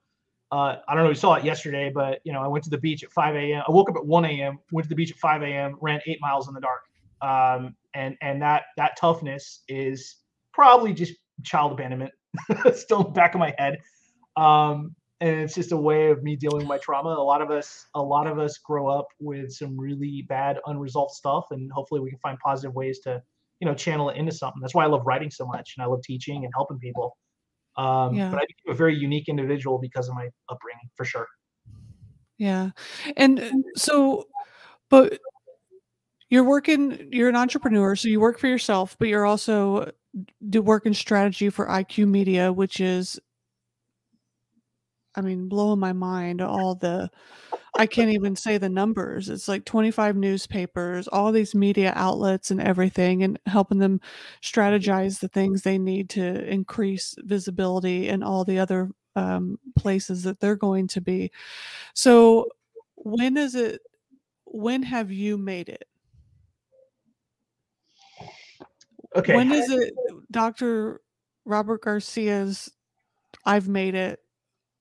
[0.52, 2.70] Uh, I don't know if you saw it yesterday, but you know, I went to
[2.70, 3.64] the beach at 5 a.m.
[3.68, 6.20] I woke up at 1 a.m., went to the beach at 5 a.m., ran eight
[6.22, 6.82] miles in the dark.
[7.22, 10.18] Um, and and that that toughness is
[10.54, 12.12] probably just child abandonment,
[12.74, 13.78] still back of my head.
[14.38, 17.10] Um, and it's just a way of me dealing with my trauma.
[17.10, 21.14] A lot of us, a lot of us grow up with some really bad unresolved
[21.14, 23.22] stuff, and hopefully we can find positive ways to,
[23.60, 24.60] you know, channel it into something.
[24.62, 27.16] That's why I love writing so much, and I love teaching and helping people.
[27.78, 28.30] Um, yeah.
[28.30, 31.28] But I became a very unique individual because of my upbringing, for sure.
[32.38, 32.72] Yeah,
[33.18, 34.28] and so,
[34.90, 35.20] but
[36.30, 37.10] you're working.
[37.12, 39.92] You're an entrepreneur, so you work for yourself, but you're also
[40.50, 43.20] do work in strategy for IQ Media, which is
[45.16, 47.10] I mean, blowing my mind all the
[47.82, 49.28] I can't even say the numbers.
[49.28, 54.00] It's like 25 newspapers, all these media outlets and everything, and helping them
[54.41, 60.39] strategize the things they need to increase visibility and all the other um, places that
[60.39, 61.32] they're going to be.
[61.96, 62.50] So,
[62.96, 63.82] when is it?
[64.46, 65.86] When have you made it?
[69.15, 69.36] Okay.
[69.36, 69.94] When is it,
[70.30, 71.02] Dr.
[71.46, 72.72] Robert Garcia's
[73.44, 74.20] I've made it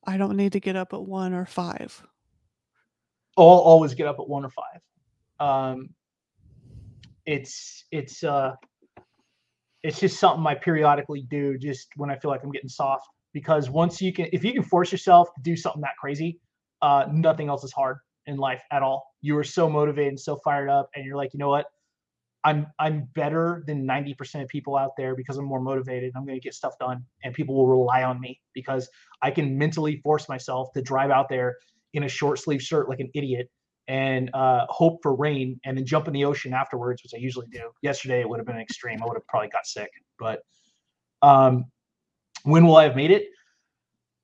[0.06, 2.06] I don't need to get up at one or five.
[3.48, 4.80] I'll always get up at one or five.
[5.40, 5.90] Um,
[7.26, 8.52] it's it's uh,
[9.82, 13.06] it's just something I periodically do just when I feel like I'm getting soft.
[13.32, 16.40] Because once you can, if you can force yourself to do something that crazy,
[16.82, 19.04] uh, nothing else is hard in life at all.
[19.22, 21.66] You are so motivated and so fired up, and you're like, you know what?
[22.42, 26.12] I'm I'm better than 90% of people out there because I'm more motivated.
[26.16, 28.88] I'm going to get stuff done and people will rely on me because
[29.20, 31.56] I can mentally force myself to drive out there
[31.94, 33.48] in a short sleeve shirt like an idiot
[33.88, 37.48] and uh, hope for rain and then jump in the ocean afterwards, which I usually
[37.52, 37.70] do.
[37.82, 39.02] Yesterday it would have been extreme.
[39.02, 39.90] I would have probably got sick.
[40.18, 40.40] But
[41.22, 41.64] um,
[42.44, 43.26] when will I have made it?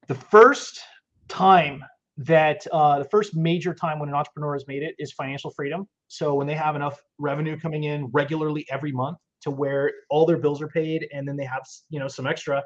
[0.07, 0.81] The first
[1.29, 1.83] time
[2.18, 5.87] that uh, the first major time when an entrepreneur has made it is financial freedom.
[6.09, 10.38] So when they have enough revenue coming in regularly every month to where all their
[10.38, 12.62] bills are paid and then they have you know some extra,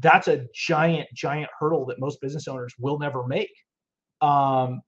[0.00, 3.52] that's a giant giant hurdle that most business owners will never make.
[4.24, 4.80] Um,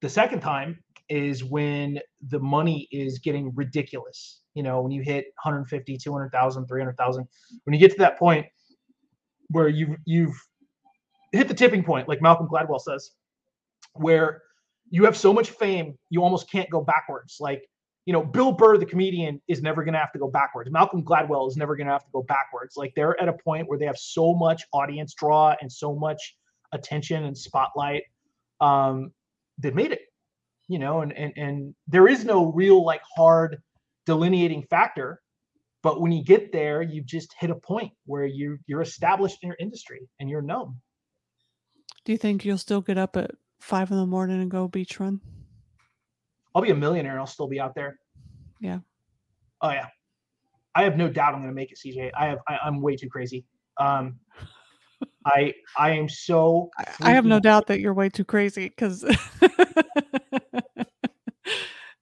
[0.00, 4.42] the second time is when the money is getting ridiculous.
[4.54, 7.28] You know, when you hit 150, 200,000, 300,000,
[7.64, 8.46] when you get to that point
[9.48, 10.36] where you've you've
[11.32, 13.10] hit the tipping point, like Malcolm Gladwell says,
[13.94, 14.42] where
[14.90, 17.38] you have so much fame, you almost can't go backwards.
[17.40, 17.68] Like,
[18.04, 20.70] you know, Bill Burr, the comedian, is never going to have to go backwards.
[20.70, 22.76] Malcolm Gladwell is never going to have to go backwards.
[22.76, 26.36] Like, they're at a point where they have so much audience draw and so much
[26.72, 28.04] attention and spotlight.
[28.60, 29.12] Um,
[29.58, 30.00] they made it,
[30.68, 33.58] you know, and and and there is no real like hard
[34.04, 35.20] delineating factor.
[35.82, 39.48] But when you get there, you've just hit a point where you you're established in
[39.48, 40.76] your industry and you're known.
[42.04, 44.98] Do you think you'll still get up at five in the morning and go beach
[45.00, 45.20] run?
[46.54, 47.98] I'll be a millionaire and I'll still be out there.
[48.60, 48.78] Yeah.
[49.60, 49.88] Oh yeah.
[50.74, 52.10] I have no doubt I'm going to make it, CJ.
[52.14, 52.38] I have.
[52.46, 53.46] I, am way too crazy.
[53.78, 54.16] Um,
[55.26, 56.70] I I am so.
[57.00, 59.04] I have no doubt that you're way too crazy because.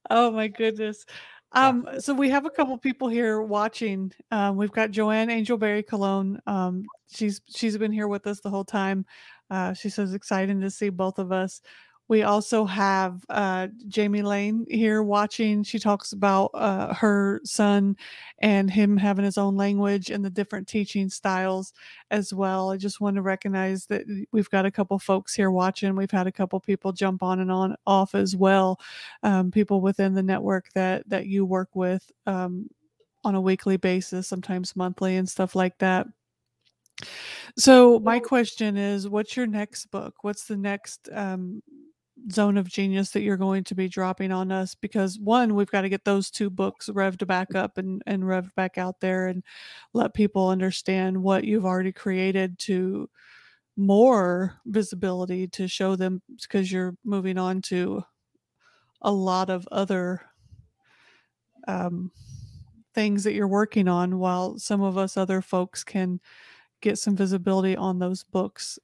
[0.09, 1.05] oh my goodness.
[1.51, 4.11] Um, so we have a couple people here watching.
[4.29, 6.39] Um, we've got Joanne Angelberry Cologne.
[6.45, 9.05] Um, she's she's been here with us the whole time.
[9.49, 11.61] Uh, she says exciting to see both of us.
[12.07, 15.63] We also have uh, Jamie Lane here watching.
[15.63, 17.97] She talks about uh, her son
[18.39, 21.73] and him having his own language and the different teaching styles
[22.11, 22.69] as well.
[22.71, 25.95] I just want to recognize that we've got a couple folks here watching.
[25.95, 28.79] We've had a couple people jump on and on off as well.
[29.23, 32.69] Um, people within the network that that you work with um,
[33.23, 36.05] on a weekly basis, sometimes monthly, and stuff like that.
[37.57, 40.23] So my question is, what's your next book?
[40.23, 41.61] What's the next um,
[42.31, 44.75] zone of genius that you're going to be dropping on us?
[44.75, 48.55] Because one, we've got to get those two books revved back up and and revved
[48.55, 49.43] back out there, and
[49.93, 53.09] let people understand what you've already created to
[53.77, 58.03] more visibility to show them because you're moving on to
[59.01, 60.21] a lot of other
[61.67, 62.11] um,
[62.93, 66.19] things that you're working on while some of us other folks can
[66.81, 68.79] get some visibility on those books.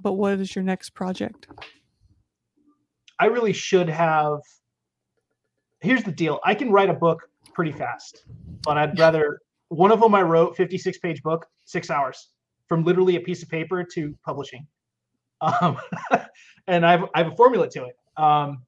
[0.00, 1.48] But what is your next project?
[3.20, 4.38] I really should have.
[5.80, 8.24] Here's the deal I can write a book pretty fast,
[8.62, 9.40] but I'd rather.
[9.70, 12.30] One of them I wrote, 56 page book, six hours
[12.68, 14.66] from literally a piece of paper to publishing.
[15.40, 15.78] Um,
[16.66, 17.96] and I have, I have a formula to it.
[18.16, 18.62] Um,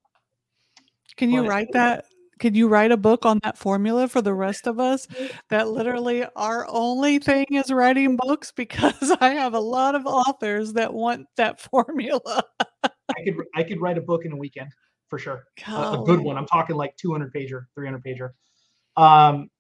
[1.16, 2.06] can you write that?
[2.38, 5.06] Can you write a book on that formula for the rest of us?
[5.50, 10.72] That literally our only thing is writing books because I have a lot of authors
[10.72, 12.44] that want that formula.
[13.16, 14.70] I could I could write a book in a weekend
[15.08, 15.44] for sure.
[15.66, 16.36] A, a, good one.
[16.36, 18.30] I'm talking like 200 pager, 300 pager.
[18.96, 19.50] Um,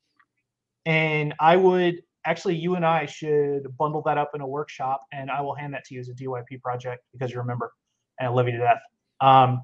[0.86, 5.30] and I would actually you and I should bundle that up in a workshop, and
[5.30, 7.72] I will hand that to you as a DYP project because you remember,
[8.18, 8.80] and I love you to death.
[9.20, 9.62] Um,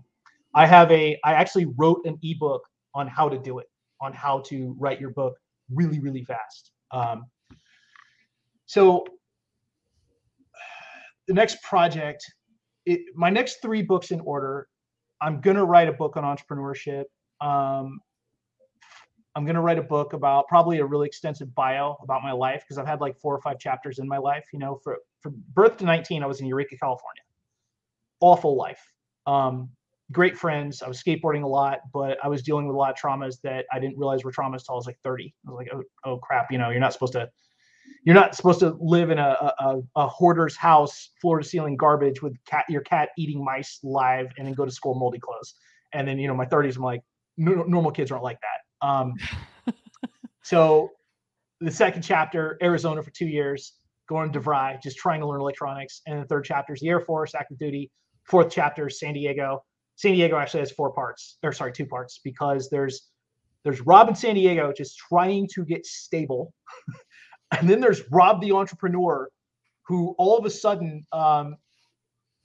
[0.54, 2.62] I have a I actually wrote an ebook
[2.94, 3.66] on how to do it,
[4.00, 5.36] on how to write your book
[5.72, 6.72] really really fast.
[6.90, 7.26] Um,
[8.66, 9.04] so
[11.26, 12.24] the next project,
[12.86, 14.68] it, my next three books in order.
[15.20, 17.04] I'm gonna write a book on entrepreneurship.
[17.40, 18.00] Um,
[19.36, 22.62] I'm going to write a book about probably a really extensive bio about my life
[22.62, 24.46] because I've had like four or five chapters in my life.
[24.50, 27.22] You know, for from birth to 19, I was in Eureka, California.
[28.20, 28.80] Awful life.
[29.26, 29.68] Um,
[30.10, 30.80] great friends.
[30.80, 33.66] I was skateboarding a lot, but I was dealing with a lot of traumas that
[33.70, 35.34] I didn't realize were traumas until I was like 30.
[35.46, 37.28] I was like, oh, oh crap, you know, you're not supposed to,
[38.06, 42.22] you're not supposed to live in a, a, a hoarder's house, floor to ceiling garbage
[42.22, 45.54] with cat, your cat eating mice live and then go to school moldy clothes.
[45.92, 47.02] And then, you know, my 30s, I'm like,
[47.36, 48.86] normal kids aren't like that.
[48.86, 49.14] Um,
[50.44, 50.92] so
[51.60, 53.72] the second chapter, Arizona for two years,
[54.08, 56.02] going to DeVry, just trying to learn electronics.
[56.06, 57.90] And the third chapter is the Air Force, active duty.
[58.22, 59.64] Fourth chapter is San Diego.
[59.96, 63.08] San Diego actually has four parts, or sorry, two parts, because there's
[63.64, 66.54] there's Rob in San Diego just trying to get stable,
[67.58, 69.28] and then there's Rob the entrepreneur,
[69.82, 71.56] who all of a sudden um,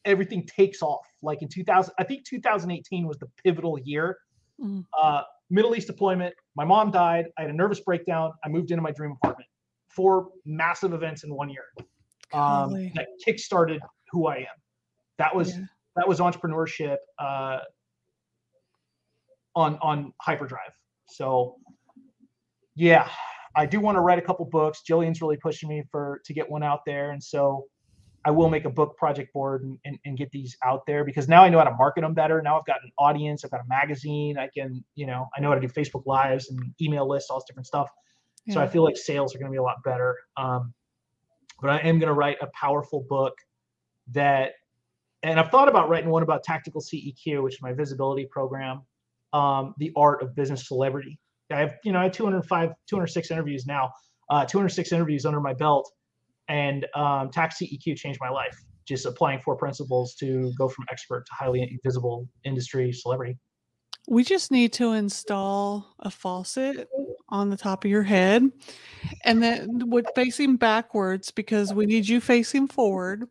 [0.06, 1.06] everything takes off.
[1.22, 4.18] Like in 2000, I think 2018 was the pivotal year.
[4.60, 4.86] Mm.
[5.00, 6.34] Uh, Middle East deployment.
[6.56, 7.26] My mom died.
[7.38, 8.32] I had a nervous breakdown.
[8.44, 9.48] I moved into my dream apartment.
[9.90, 11.66] Four massive events in one year
[12.34, 13.80] um, that kickstarted
[14.12, 14.46] who I am.
[15.18, 15.66] That was yeah.
[15.96, 17.60] that was entrepreneurship uh,
[19.56, 20.78] on on hyperdrive.
[21.08, 21.58] So
[22.76, 23.10] yeah,
[23.56, 24.82] I do want to write a couple books.
[24.88, 27.66] Jillian's really pushing me for to get one out there, and so
[28.24, 31.28] I will make a book project board and, and, and, get these out there because
[31.28, 32.42] now I know how to market them better.
[32.42, 35.50] Now I've got an audience, I've got a magazine, I can, you know, I know
[35.50, 37.90] how to do Facebook lives and email lists, all this different stuff.
[38.46, 38.56] Yeah.
[38.56, 40.16] So I feel like sales are going to be a lot better.
[40.38, 40.74] Um,
[41.62, 43.34] but I am going to write a powerful book
[44.12, 44.54] that,
[45.24, 48.82] and I've thought about writing one about tactical CEQ, which is my visibility program,
[49.34, 51.20] um, the art of business celebrity.
[51.52, 53.92] I have, you know, I have 205, 206 interviews now,
[54.30, 55.92] uh, 206 interviews under my belt
[56.48, 58.58] and um, tax CEQ changed my life.
[58.88, 63.38] Just applying four principles to go from expert to highly visible industry celebrity.
[64.08, 66.90] We just need to install a faucet
[67.30, 68.52] on the top of your head
[69.24, 73.26] and then with facing backwards because we need you facing forward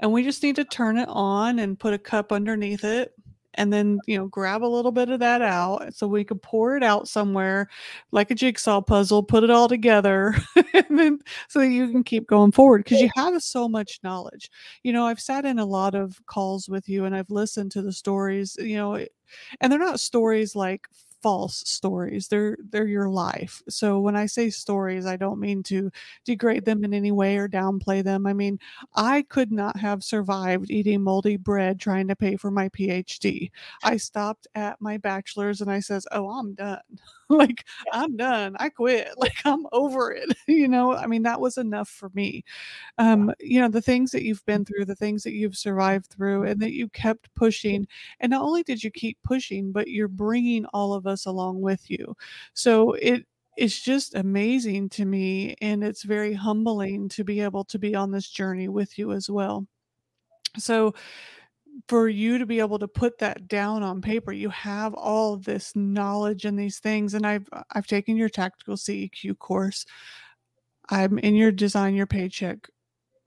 [0.00, 3.12] and we just need to turn it on and put a cup underneath it
[3.54, 6.76] and then you know grab a little bit of that out so we could pour
[6.76, 7.68] it out somewhere
[8.12, 10.34] like a jigsaw puzzle put it all together
[10.74, 14.50] and then so that you can keep going forward because you have so much knowledge.
[14.82, 17.82] You know i've sat in a lot of calls with you and i've listened to
[17.82, 19.06] the stories you know eh,
[19.60, 20.86] and they're not stories like
[21.24, 22.28] false stories.
[22.28, 23.62] They're they're your life.
[23.68, 25.90] So when i say stories i don't mean to
[26.24, 28.26] degrade them in any way or downplay them.
[28.26, 28.58] I mean
[28.94, 33.50] i could not have survived eating moldy bread trying to pay for my phd
[33.82, 36.80] i stopped at my bachelor's and i says oh i'm done
[37.38, 41.58] like i'm done i quit like i'm over it you know i mean that was
[41.58, 42.44] enough for me.
[42.98, 46.44] Um you know the things that you've been through the things that you've survived through
[46.44, 47.86] and that you kept pushing
[48.20, 51.90] and not only did you keep pushing but you're bringing all of us along with
[51.90, 52.14] you.
[52.54, 57.78] So it it's just amazing to me and it's very humbling to be able to
[57.78, 59.66] be on this journey with you as well.
[60.58, 60.94] So
[61.88, 65.74] for you to be able to put that down on paper you have all this
[65.76, 69.84] knowledge and these things and i've uh, i've taken your tactical ceq course.
[70.90, 72.68] I'm in your design your paycheck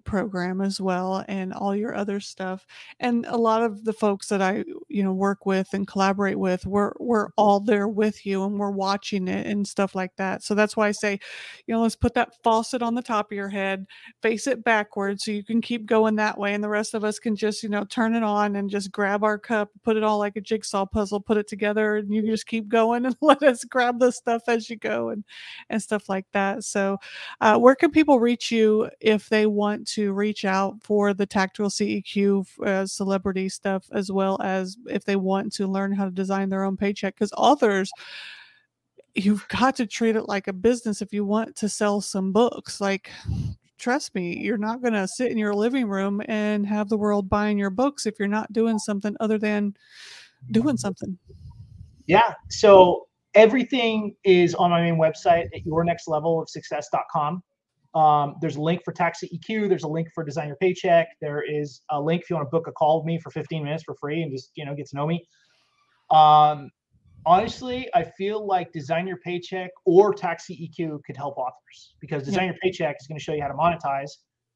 [0.08, 2.66] program as well and all your other stuff
[3.00, 6.66] and a lot of the folks that i you know work with and collaborate with
[6.66, 10.42] we're we're all there with you and we're watching it and stuff like that.
[10.42, 11.20] So that's why i say
[11.68, 13.86] you know let's put that faucet on the top of your head
[14.22, 17.20] face it backwards so you can keep going that way and the rest of us
[17.20, 20.18] can just you know turn it on and just grab our cup put it all
[20.18, 23.64] like a jigsaw puzzle put it together and you just keep going and let us
[23.64, 25.24] grab the stuff as you go and
[25.70, 26.64] and stuff like that.
[26.64, 26.98] So
[27.42, 31.26] uh, where can people reach you if they want to to reach out for the
[31.26, 36.12] tactical CEQ uh, celebrity stuff, as well as if they want to learn how to
[36.12, 37.16] design their own paycheck.
[37.16, 37.92] Because authors,
[39.16, 42.80] you've got to treat it like a business if you want to sell some books.
[42.80, 43.10] Like,
[43.80, 47.28] trust me, you're not going to sit in your living room and have the world
[47.28, 49.76] buying your books if you're not doing something other than
[50.52, 51.18] doing something.
[52.06, 52.36] Yeah.
[52.50, 57.42] So everything is on my main website at yournextlevelofsuccess.com.
[57.96, 59.70] Um, there's a link for tax EQ.
[59.70, 61.08] There's a link for design your paycheck.
[61.22, 63.64] There is a link if you want to book a call with me for 15
[63.64, 65.26] minutes for free and just you know get to know me.
[66.10, 66.70] Um,
[67.26, 72.46] honestly, I feel like design your paycheck or tax EQ could help authors because design
[72.46, 72.52] yeah.
[72.52, 74.12] your paycheck is going to show you how to monetize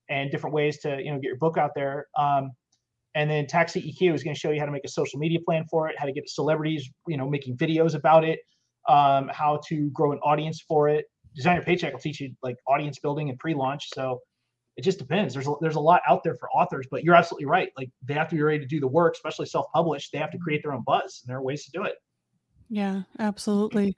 [0.09, 2.07] and different ways to you know get your book out there.
[2.17, 2.51] Um,
[3.13, 5.39] and then tax EQ is going to show you how to make a social media
[5.45, 8.39] plan for it, how to get celebrities you know making videos about it,
[8.87, 11.05] um, how to grow an audience for it.
[11.35, 13.87] Design your paycheck will teach you like audience building and pre-launch.
[13.93, 14.19] So
[14.77, 15.33] it just depends.
[15.33, 17.69] There's a, there's a lot out there for authors, but you're absolutely right.
[17.77, 20.11] Like they have to be ready to do the work, especially self-published.
[20.11, 21.95] They have to create their own buzz, and there are ways to do it.
[22.73, 23.97] Yeah, absolutely.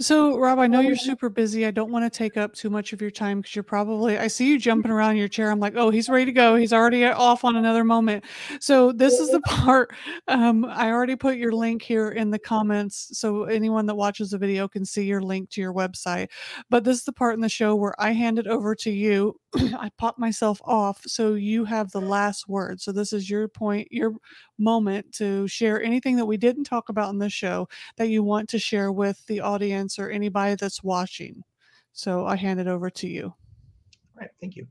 [0.00, 1.66] So, Rob, I know you're super busy.
[1.66, 4.28] I don't want to take up too much of your time because you're probably, I
[4.28, 5.50] see you jumping around in your chair.
[5.50, 6.54] I'm like, oh, he's ready to go.
[6.54, 8.24] He's already off on another moment.
[8.60, 9.92] So, this is the part.
[10.28, 13.10] Um, I already put your link here in the comments.
[13.18, 16.28] So, anyone that watches the video can see your link to your website.
[16.70, 19.34] But this is the part in the show where I hand it over to you.
[19.78, 21.02] I pop myself off.
[21.06, 22.80] So, you have the last word.
[22.80, 24.12] So, this is your point, your
[24.58, 28.48] moment to share anything that we didn't talk about in the show that you want
[28.50, 31.42] to share with the audience or anybody that's watching.
[31.94, 33.26] So I hand it over to you.
[33.26, 34.30] All right.
[34.40, 34.66] Thank you.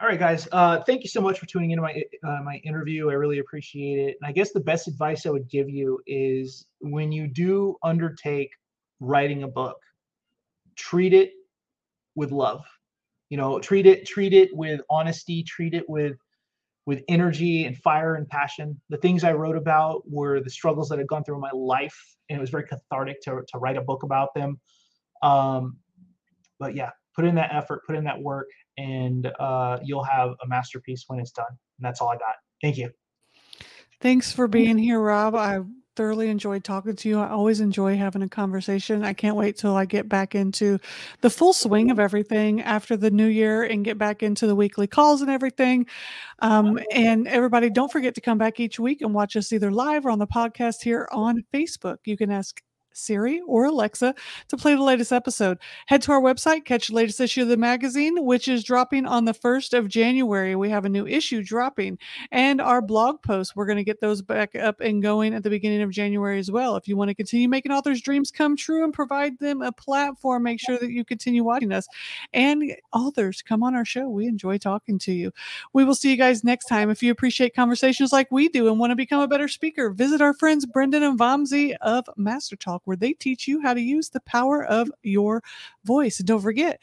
[0.00, 0.46] All right, guys.
[0.52, 3.08] Uh, thank you so much for tuning into my uh, my interview.
[3.08, 4.16] I really appreciate it.
[4.20, 8.50] And I guess the best advice I would give you is when you do undertake
[9.00, 9.78] writing a book,
[10.76, 11.32] treat it
[12.14, 12.62] with love.
[13.30, 15.42] You know, treat it treat it with honesty.
[15.42, 16.16] Treat it with
[16.86, 18.80] with energy and fire and passion.
[18.88, 21.98] The things I wrote about were the struggles that I'd gone through in my life,
[22.30, 24.60] and it was very cathartic to, to write a book about them.
[25.22, 25.78] Um,
[26.60, 28.48] but yeah, put in that effort, put in that work,
[28.78, 31.46] and uh, you'll have a masterpiece when it's done.
[31.48, 32.36] And that's all I got.
[32.62, 32.90] Thank you.
[34.00, 35.34] Thanks for being here, Rob.
[35.34, 35.60] I
[35.96, 37.18] thoroughly enjoyed talking to you.
[37.18, 39.02] I always enjoy having a conversation.
[39.02, 40.78] I can't wait till I get back into
[41.22, 44.86] the full swing of everything after the new year and get back into the weekly
[44.86, 45.86] calls and everything.
[46.40, 50.06] Um, and everybody, don't forget to come back each week and watch us either live
[50.06, 51.98] or on the podcast here on Facebook.
[52.04, 52.62] You can ask
[52.96, 54.14] Siri or Alexa
[54.48, 55.58] to play the latest episode.
[55.86, 59.24] Head to our website, catch the latest issue of the magazine, which is dropping on
[59.24, 60.56] the 1st of January.
[60.56, 61.98] We have a new issue dropping,
[62.30, 63.54] and our blog posts.
[63.54, 66.50] We're going to get those back up and going at the beginning of January as
[66.50, 66.76] well.
[66.76, 70.42] If you want to continue making authors' dreams come true and provide them a platform,
[70.42, 71.86] make sure that you continue watching us.
[72.32, 74.08] And authors, come on our show.
[74.08, 75.32] We enjoy talking to you.
[75.72, 76.90] We will see you guys next time.
[76.90, 80.20] If you appreciate conversations like we do and want to become a better speaker, visit
[80.20, 84.08] our friends Brendan and Vamsi of Master Talk where they teach you how to use
[84.08, 85.42] the power of your
[85.84, 86.18] voice.
[86.18, 86.82] And don't forget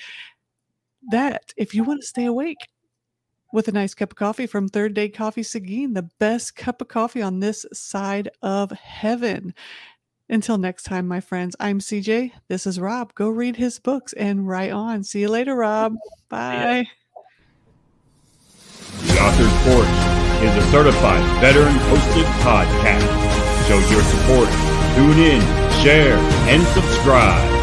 [1.10, 2.58] that if you want to stay awake,
[3.54, 6.88] with a nice cup of coffee from Third Day Coffee Seguin, the best cup of
[6.88, 9.54] coffee on this side of heaven.
[10.28, 12.32] Until next time, my friends, I'm CJ.
[12.48, 13.14] This is Rob.
[13.14, 15.04] Go read his books and write on.
[15.04, 15.96] See you later, Rob.
[16.30, 16.88] Bye.
[19.04, 23.68] The Author's Porch is a certified veteran hosted podcast.
[23.68, 24.50] Show your support.
[24.96, 26.18] Tune in share,
[26.48, 27.63] and subscribe.